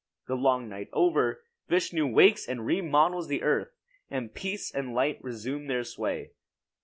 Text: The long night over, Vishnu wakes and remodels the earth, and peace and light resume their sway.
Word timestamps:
The 0.25 0.33
long 0.33 0.67
night 0.67 0.89
over, 0.93 1.43
Vishnu 1.69 2.07
wakes 2.07 2.47
and 2.47 2.65
remodels 2.65 3.27
the 3.27 3.43
earth, 3.43 3.69
and 4.09 4.33
peace 4.33 4.73
and 4.73 4.95
light 4.95 5.19
resume 5.23 5.67
their 5.67 5.83
sway. 5.83 6.31